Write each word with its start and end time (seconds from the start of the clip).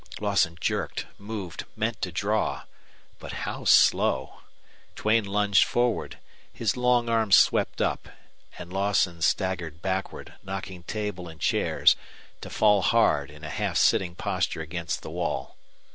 Lawson 0.19 0.57
jerked, 0.59 1.05
moved, 1.19 1.65
meant 1.75 2.01
to 2.01 2.11
draw. 2.11 2.63
But 3.19 3.45
how 3.45 3.65
slow! 3.65 4.39
Duane 4.95 5.25
lunged 5.25 5.63
forward. 5.63 6.17
His 6.51 6.75
long 6.75 7.07
arm 7.07 7.31
swept 7.31 7.83
up. 7.83 8.09
And 8.57 8.73
Lawson 8.73 9.21
staggered 9.21 9.83
backward, 9.83 10.33
knocking 10.41 10.81
table 10.85 11.27
and 11.27 11.39
chairs, 11.39 11.95
to 12.41 12.49
fall 12.49 12.81
hard, 12.81 13.29
in 13.29 13.43
a 13.43 13.49
half 13.51 13.77
sitting 13.77 14.15
posture 14.15 14.61
against 14.61 15.03
the 15.03 15.11
wall. 15.11 15.55